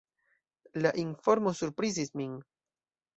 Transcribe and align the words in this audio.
La 0.85 0.93
informo 1.03 1.53
surprizis 1.59 2.11
min. 2.23 2.33